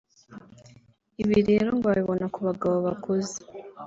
ibi 1.21 1.37
rero 1.49 1.67
ngo 1.75 1.85
babibona 1.89 2.25
ku 2.33 2.39
bagabo 2.47 2.75
bakuze 2.85 3.35